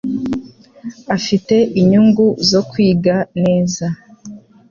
Afite 1.15 1.55
inyungu 1.81 2.25
zo 2.49 2.61
kwiga 2.69 3.15
neza. 3.43 3.85